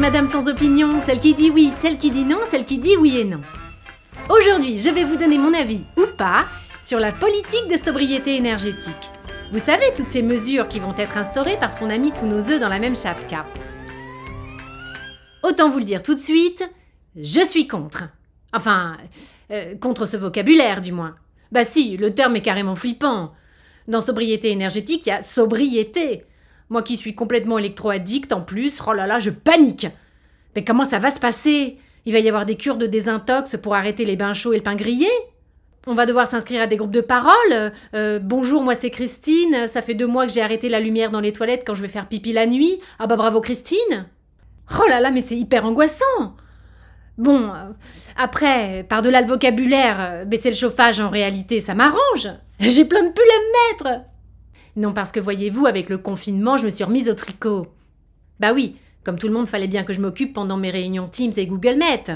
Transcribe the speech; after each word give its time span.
madame 0.00 0.28
sans 0.28 0.48
opinion, 0.48 1.02
celle 1.02 1.20
qui 1.20 1.34
dit 1.34 1.50
oui, 1.50 1.70
celle 1.70 1.98
qui 1.98 2.10
dit 2.10 2.24
non, 2.24 2.38
celle 2.50 2.64
qui 2.64 2.78
dit 2.78 2.96
oui 2.96 3.18
et 3.18 3.24
non. 3.24 3.42
Aujourd'hui, 4.30 4.78
je 4.78 4.88
vais 4.88 5.04
vous 5.04 5.16
donner 5.16 5.36
mon 5.36 5.52
avis, 5.52 5.84
ou 5.98 6.06
pas, 6.16 6.46
sur 6.82 6.98
la 6.98 7.12
politique 7.12 7.68
de 7.70 7.76
sobriété 7.76 8.34
énergétique. 8.34 9.10
Vous 9.52 9.58
savez, 9.58 9.84
toutes 9.94 10.08
ces 10.08 10.22
mesures 10.22 10.68
qui 10.68 10.80
vont 10.80 10.94
être 10.96 11.18
instaurées 11.18 11.58
parce 11.60 11.76
qu'on 11.76 11.90
a 11.90 11.98
mis 11.98 12.12
tous 12.12 12.24
nos 12.24 12.50
œufs 12.50 12.58
dans 12.58 12.70
la 12.70 12.78
même 12.78 12.96
chapka. 12.96 13.44
Autant 15.42 15.68
vous 15.68 15.80
le 15.80 15.84
dire 15.84 16.02
tout 16.02 16.14
de 16.14 16.20
suite, 16.20 16.64
je 17.14 17.44
suis 17.44 17.68
contre. 17.68 18.04
Enfin, 18.54 18.96
euh, 19.50 19.76
contre 19.76 20.06
ce 20.06 20.16
vocabulaire 20.16 20.80
du 20.80 20.92
moins. 20.92 21.14
Bah 21.52 21.66
si, 21.66 21.98
le 21.98 22.14
terme 22.14 22.36
est 22.36 22.42
carrément 22.42 22.74
flippant. 22.74 23.34
Dans 23.86 24.00
sobriété 24.00 24.50
énergétique, 24.50 25.02
il 25.04 25.10
y 25.10 25.12
a 25.12 25.20
sobriété. 25.20 26.24
Moi 26.70 26.82
qui 26.82 26.96
suis 26.96 27.16
complètement 27.16 27.58
électro-addict 27.58 28.32
en 28.32 28.42
plus, 28.42 28.80
oh 28.86 28.92
là 28.92 29.06
là, 29.06 29.18
je 29.18 29.30
panique. 29.30 29.88
Mais 30.54 30.64
comment 30.64 30.84
ça 30.84 31.00
va 31.00 31.10
se 31.10 31.20
passer? 31.20 31.78
Il 32.06 32.12
va 32.12 32.20
y 32.20 32.28
avoir 32.28 32.46
des 32.46 32.56
cures 32.56 32.76
de 32.76 32.86
désintox 32.86 33.56
pour 33.56 33.74
arrêter 33.74 34.04
les 34.04 34.16
bains 34.16 34.34
chauds 34.34 34.52
et 34.52 34.56
le 34.56 34.62
pain 34.62 34.76
grillé? 34.76 35.08
On 35.86 35.94
va 35.94 36.06
devoir 36.06 36.28
s'inscrire 36.28 36.62
à 36.62 36.66
des 36.68 36.76
groupes 36.76 36.92
de 36.92 37.00
parole? 37.00 37.72
Euh, 37.94 38.20
bonjour, 38.20 38.62
moi 38.62 38.76
c'est 38.76 38.90
Christine. 38.90 39.66
Ça 39.66 39.82
fait 39.82 39.94
deux 39.94 40.06
mois 40.06 40.26
que 40.26 40.32
j'ai 40.32 40.42
arrêté 40.42 40.68
la 40.68 40.78
lumière 40.78 41.10
dans 41.10 41.20
les 41.20 41.32
toilettes 41.32 41.64
quand 41.66 41.74
je 41.74 41.82
vais 41.82 41.88
faire 41.88 42.06
pipi 42.06 42.32
la 42.32 42.46
nuit. 42.46 42.80
Ah 43.00 43.06
bah 43.06 43.16
bravo 43.16 43.40
Christine. 43.40 44.06
Oh 44.78 44.86
là 44.88 45.00
là, 45.00 45.10
mais 45.10 45.22
c'est 45.22 45.36
hyper 45.36 45.64
angoissant. 45.64 46.36
Bon, 47.18 47.48
euh, 47.48 47.72
après, 48.16 48.86
par-delà 48.88 49.20
le 49.20 49.26
vocabulaire, 49.26 49.96
euh, 50.00 50.24
baisser 50.24 50.50
le 50.50 50.56
chauffage 50.56 51.00
en 51.00 51.10
réalité, 51.10 51.60
ça 51.60 51.74
m'arrange. 51.74 52.28
J'ai 52.60 52.84
plein 52.84 53.02
de 53.02 53.08
pulls 53.08 53.22
à 53.22 53.38
me 53.38 53.90
mettre. 53.90 54.04
Non, 54.76 54.92
parce 54.92 55.12
que 55.12 55.20
voyez-vous, 55.20 55.66
avec 55.66 55.90
le 55.90 55.98
confinement, 55.98 56.56
je 56.56 56.64
me 56.64 56.70
suis 56.70 56.84
remise 56.84 57.08
au 57.08 57.14
tricot. 57.14 57.66
Bah 58.38 58.52
oui, 58.52 58.76
comme 59.04 59.18
tout 59.18 59.28
le 59.28 59.34
monde, 59.34 59.48
fallait 59.48 59.66
bien 59.66 59.84
que 59.84 59.92
je 59.92 60.00
m'occupe 60.00 60.34
pendant 60.34 60.56
mes 60.56 60.70
réunions 60.70 61.08
Teams 61.08 61.32
et 61.36 61.46
Google 61.46 61.76
Meet. 61.76 62.12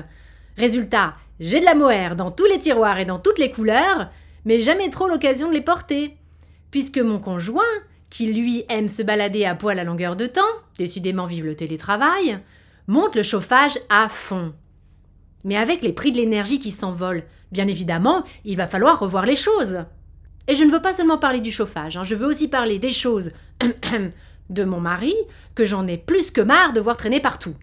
Résultat, 0.57 1.15
j'ai 1.41 1.61
de 1.61 1.65
la 1.65 1.75
mohair 1.75 2.17
dans 2.17 2.31
tous 2.31 2.47
les 2.47 2.59
tiroirs 2.59 2.99
et 2.99 3.05
dans 3.05 3.19
toutes 3.19 3.39
les 3.39 3.51
couleurs, 3.51 4.11
mais 4.45 4.61
jamais 4.61 4.91
trop 4.91 5.09
l'occasion 5.09 5.49
de 5.49 5.55
les 5.55 5.61
porter. 5.61 6.17
Puisque 6.71 6.99
mon 6.99 7.19
conjoint, 7.19 7.63
qui 8.11 8.33
lui 8.33 8.65
aime 8.69 8.89
se 8.89 9.03
balader 9.03 9.45
à 9.45 9.55
poil 9.55 9.79
à 9.79 9.85
longueur 9.85 10.15
de 10.15 10.27
temps, 10.27 10.43
décidément 10.79 11.27
vive 11.27 11.47
le 11.47 11.57
télétravail, 11.57 12.39
monte 12.87 13.17
le 13.17 13.23
chauffage 13.23 13.79
à 13.89 14.09
fond. 14.09 14.53
Mais 15.43 15.57
avec 15.57 15.83
les 15.83 15.93
prix 15.93 16.13
de 16.13 16.19
l'énergie 16.19 16.61
qui 16.61 16.71
s'envolent, 16.71 17.25
bien 17.51 17.67
évidemment, 17.67 18.23
il 18.45 18.57
va 18.57 18.67
falloir 18.67 19.01
revoir 19.01 19.27
les 19.27 19.37
choses. 19.37 19.85
Et 20.47 20.55
je 20.55 20.64
ne 20.64 20.70
veux 20.70 20.83
pas 20.83 20.92
seulement 20.92 21.19
parler 21.19 21.41
du 21.41 21.50
chauffage, 21.50 21.97
hein, 21.97 22.05
je 22.05 22.14
veux 22.14 22.27
aussi 22.27 22.48
parler 22.48 22.78
des 22.78 22.91
choses 22.91 23.31
de 24.51 24.64
mon 24.64 24.81
mari, 24.81 25.14
que 25.55 25.64
j'en 25.64 25.86
ai 25.86 25.97
plus 25.97 26.31
que 26.31 26.42
marre 26.42 26.73
de 26.73 26.81
voir 26.81 26.97
traîner 26.97 27.20
partout. 27.20 27.55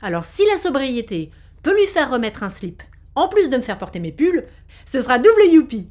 Alors 0.00 0.24
si 0.24 0.42
la 0.50 0.58
sobriété 0.58 1.30
peut 1.62 1.74
lui 1.74 1.86
faire 1.86 2.10
remettre 2.10 2.42
un 2.42 2.50
slip, 2.50 2.82
en 3.14 3.28
plus 3.28 3.48
de 3.48 3.56
me 3.56 3.62
faire 3.62 3.78
porter 3.78 4.00
mes 4.00 4.12
pulls, 4.12 4.44
ce 4.84 5.00
sera 5.00 5.18
double 5.18 5.48
youpi. 5.50 5.88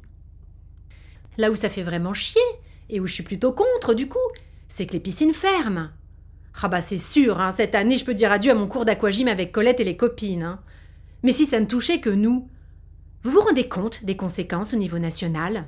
Là 1.38 1.50
où 1.50 1.56
ça 1.56 1.70
fait 1.70 1.82
vraiment 1.82 2.14
chier, 2.14 2.42
et 2.90 3.00
où 3.00 3.06
je 3.06 3.14
suis 3.14 3.22
plutôt 3.22 3.52
contre 3.52 3.94
du 3.94 4.08
coup, 4.08 4.18
c'est 4.68 4.86
que 4.86 4.92
les 4.92 5.00
piscines 5.00 5.34
ferment. 5.34 5.88
Ah 6.62 6.68
bah 6.68 6.82
c'est 6.82 6.98
sûr, 6.98 7.40
hein, 7.40 7.50
cette 7.50 7.74
année 7.74 7.98
je 7.98 8.04
peux 8.04 8.14
dire 8.14 8.30
adieu 8.30 8.52
à 8.52 8.54
mon 8.54 8.68
cours 8.68 8.84
d'aquagym 8.84 9.28
avec 9.28 9.50
Colette 9.50 9.80
et 9.80 9.84
les 9.84 9.96
copines. 9.96 10.42
Hein. 10.42 10.60
Mais 11.22 11.32
si 11.32 11.46
ça 11.46 11.58
ne 11.58 11.66
touchait 11.66 12.00
que 12.00 12.10
nous, 12.10 12.48
vous 13.22 13.30
vous 13.30 13.40
rendez 13.40 13.68
compte 13.68 14.04
des 14.04 14.16
conséquences 14.16 14.74
au 14.74 14.76
niveau 14.76 14.98
national? 14.98 15.64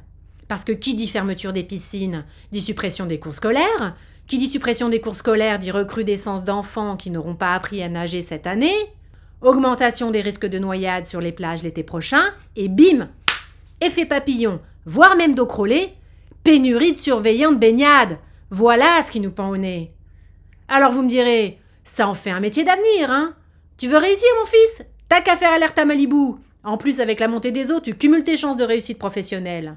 Parce 0.49 0.65
que 0.65 0.73
qui 0.73 0.95
dit 0.95 1.09
fermeture 1.09 1.53
des 1.53 1.65
piscines 1.65 2.25
dit 2.53 2.61
suppression 2.61 3.07
des 3.07 3.19
cours 3.19 3.35
scolaires, 3.35 3.97
qui 4.27 4.39
dit 4.39 4.49
suppression 4.49 4.89
des 4.89 5.01
cours 5.01 5.17
scolaires 5.17 5.59
dit 5.59 5.71
recrudescence 5.71 6.45
d'enfants 6.45 6.97
qui 6.97 7.11
n'auront 7.11 7.35
pas 7.35 7.55
appris 7.55 7.83
à 7.83 7.89
nager 7.89 8.23
cette 8.23 8.47
année, 8.47 8.77
augmentation 9.41 10.11
des 10.11 10.21
risques 10.21 10.47
de 10.47 10.59
noyade 10.59 11.07
sur 11.07 11.21
les 11.21 11.33
plages 11.33 11.63
l'été 11.63 11.83
prochain, 11.83 12.25
et 12.57 12.69
bim 12.69 13.09
Effet 13.81 14.07
papillon, 14.07 14.61
voire 14.87 15.17
même 15.17 15.35
d'eau 15.35 15.47
crôlée, 15.47 15.93
pénurie 16.45 16.93
de 16.93 16.97
surveillants 16.97 17.53
de 17.53 17.59
baignade. 17.59 18.19
Voilà 18.51 19.03
ce 19.05 19.11
qui 19.11 19.21
nous 19.21 19.31
pend 19.31 19.51
au 19.51 19.57
nez. 19.57 19.93
Alors 20.69 20.93
vous 20.93 21.03
me 21.03 21.09
direz, 21.09 21.59
ça 21.85 22.09
en 22.09 22.15
fait 22.15 22.31
un 22.31 22.41
métier 22.41 22.65
d'avenir, 22.65 23.11
hein 23.11 23.35
Tu 23.77 23.89
veux 23.89 23.99
réussir, 23.99 24.29
mon 24.41 24.47
fils? 24.47 24.87
T'as 25.09 25.21
qu'à 25.21 25.37
faire 25.37 25.53
alerte 25.53 25.79
à 25.79 25.85
Malibu. 25.85 26.35
En 26.65 26.79
plus, 26.79 27.01
avec 27.01 27.21
la 27.21 27.29
montée 27.29 27.53
des 27.53 27.71
eaux, 27.71 27.81
tu 27.81 27.95
cumules 27.95 28.25
tes 28.25 28.37
chances 28.37 28.57
de 28.57 28.65
réussite 28.65 28.99
professionnelle. 28.99 29.77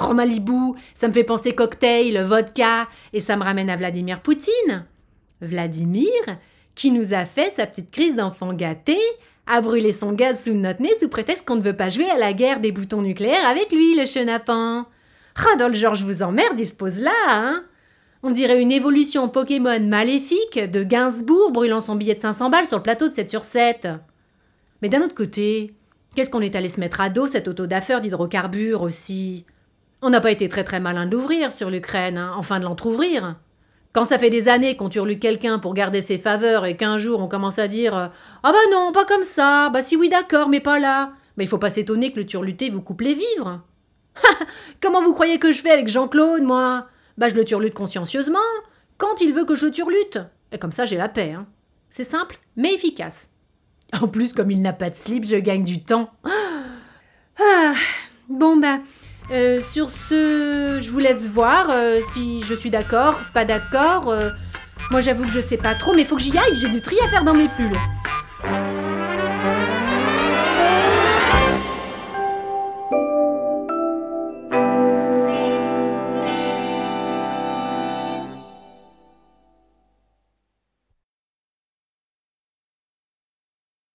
Oh 0.00 0.14
Malibu, 0.14 0.74
ça 0.94 1.08
me 1.08 1.12
fait 1.12 1.24
penser 1.24 1.54
cocktail, 1.54 2.22
vodka, 2.22 2.88
et 3.12 3.20
ça 3.20 3.36
me 3.36 3.42
ramène 3.42 3.70
à 3.70 3.76
Vladimir 3.76 4.20
Poutine. 4.20 4.86
Vladimir, 5.40 6.10
qui 6.74 6.90
nous 6.90 7.12
a 7.12 7.26
fait 7.26 7.52
sa 7.54 7.66
petite 7.66 7.90
crise 7.90 8.16
d'enfant 8.16 8.54
gâté, 8.54 8.96
a 9.46 9.60
brûlé 9.60 9.92
son 9.92 10.12
gaz 10.12 10.44
sous 10.44 10.54
notre 10.54 10.80
nez 10.82 10.92
sous 11.00 11.08
prétexte 11.08 11.44
qu'on 11.44 11.56
ne 11.56 11.62
veut 11.62 11.76
pas 11.76 11.88
jouer 11.88 12.08
à 12.08 12.16
la 12.16 12.32
guerre 12.32 12.60
des 12.60 12.72
boutons 12.72 13.02
nucléaires 13.02 13.46
avec 13.46 13.72
lui, 13.72 13.96
le 13.96 14.06
chenapan. 14.06 14.86
Genre 15.72 15.94
je 15.94 16.04
vous 16.04 16.22
emmerde, 16.22 16.58
il 16.58 16.66
se 16.66 16.74
pose 16.74 17.00
là, 17.00 17.10
hein 17.28 17.64
On 18.22 18.30
dirait 18.30 18.62
une 18.62 18.72
évolution 18.72 19.28
Pokémon 19.28 19.80
maléfique 19.80 20.58
de 20.58 20.84
Gainsbourg 20.84 21.50
brûlant 21.50 21.80
son 21.80 21.96
billet 21.96 22.14
de 22.14 22.20
500 22.20 22.50
balles 22.50 22.66
sur 22.66 22.78
le 22.78 22.82
plateau 22.82 23.08
de 23.08 23.14
7 23.14 23.30
sur 23.30 23.42
7. 23.42 23.88
Mais 24.80 24.88
d'un 24.88 25.02
autre 25.02 25.14
côté, 25.14 25.74
qu'est-ce 26.14 26.30
qu'on 26.30 26.40
est 26.40 26.54
allé 26.54 26.68
se 26.68 26.80
mettre 26.80 27.00
à 27.00 27.08
dos 27.08 27.26
cette 27.26 27.48
auto 27.48 27.66
d'affaires 27.66 28.00
d'hydrocarbures 28.00 28.82
aussi? 28.82 29.46
On 30.04 30.10
n'a 30.10 30.20
pas 30.20 30.32
été 30.32 30.48
très 30.48 30.64
très 30.64 30.80
malin 30.80 31.06
d'ouvrir 31.06 31.52
sur 31.52 31.70
l'Ukraine, 31.70 32.18
hein, 32.18 32.34
enfin 32.36 32.58
de 32.58 32.64
l'entr'ouvrir. 32.64 33.36
Quand 33.92 34.04
ça 34.04 34.18
fait 34.18 34.30
des 34.30 34.48
années 34.48 34.76
qu'on 34.76 34.88
turlute 34.88 35.20
quelqu'un 35.20 35.60
pour 35.60 35.74
garder 35.74 36.02
ses 36.02 36.18
faveurs 36.18 36.64
et 36.64 36.76
qu'un 36.76 36.98
jour 36.98 37.20
on 37.20 37.28
commence 37.28 37.60
à 37.60 37.68
dire 37.68 37.94
Ah 37.94 38.52
bah 38.52 38.58
non, 38.72 38.90
pas 38.90 39.04
comme 39.04 39.22
ça, 39.22 39.70
bah 39.70 39.84
si 39.84 39.96
oui 39.96 40.08
d'accord, 40.08 40.48
mais 40.48 40.58
pas 40.58 40.80
là. 40.80 41.12
Mais 41.36 41.44
il 41.44 41.46
faut 41.46 41.58
pas 41.58 41.70
s'étonner 41.70 42.10
que 42.10 42.18
le 42.18 42.26
turluté 42.26 42.68
vous 42.68 42.82
coupe 42.82 43.02
les 43.02 43.14
vivres. 43.14 43.60
Comment 44.82 45.02
vous 45.02 45.14
croyez 45.14 45.38
que 45.38 45.52
je 45.52 45.62
fais 45.62 45.70
avec 45.70 45.86
Jean-Claude, 45.86 46.42
moi? 46.42 46.88
Bah 47.16 47.28
je 47.28 47.36
le 47.36 47.44
turlute 47.44 47.74
consciencieusement, 47.74 48.40
quand 48.98 49.20
il 49.20 49.32
veut 49.32 49.44
que 49.44 49.54
je 49.54 49.66
le 49.66 49.72
turlute. 49.72 50.18
Et 50.50 50.58
comme 50.58 50.72
ça 50.72 50.84
j'ai 50.84 50.96
la 50.96 51.08
paix. 51.08 51.32
Hein. 51.32 51.46
C'est 51.90 52.02
simple, 52.02 52.40
mais 52.56 52.74
efficace. 52.74 53.28
En 54.00 54.08
plus, 54.08 54.32
comme 54.32 54.50
il 54.50 54.62
n'a 54.62 54.72
pas 54.72 54.90
de 54.90 54.96
slip, 54.96 55.24
je 55.24 55.36
gagne 55.36 55.64
du 55.64 55.84
temps. 55.84 56.10
Ah, 57.40 57.72
bon 58.28 58.58
bah, 58.58 58.80
euh, 59.30 59.60
sur 59.62 59.88
ce, 59.90 60.78
je 60.80 60.90
vous 60.90 60.98
laisse 60.98 61.26
voir 61.26 61.68
euh, 61.70 62.00
si 62.12 62.42
je 62.42 62.54
suis 62.54 62.70
d'accord, 62.70 63.20
pas 63.32 63.44
d'accord. 63.44 64.10
Euh. 64.10 64.30
moi 64.90 65.00
j'avoue 65.00 65.24
que 65.24 65.30
je 65.30 65.40
sais 65.40 65.56
pas 65.56 65.74
trop, 65.74 65.94
mais 65.94 66.04
faut 66.04 66.16
que 66.16 66.22
j'y 66.22 66.36
aille, 66.36 66.54
j'ai 66.54 66.68
du 66.68 66.80
tri 66.80 66.96
à 67.04 67.08
faire 67.08 67.24
dans 67.24 67.34
mes 67.34 67.48
pulls. 67.48 68.81